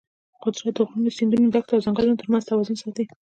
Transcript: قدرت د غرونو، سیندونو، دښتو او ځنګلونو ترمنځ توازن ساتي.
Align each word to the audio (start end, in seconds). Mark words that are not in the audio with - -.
قدرت 0.43 0.73
د 0.75 0.79
غرونو، 0.87 1.15
سیندونو، 1.17 1.53
دښتو 1.55 1.73
او 1.75 1.83
ځنګلونو 1.85 2.19
ترمنځ 2.21 2.43
توازن 2.49 2.75
ساتي. 2.83 3.03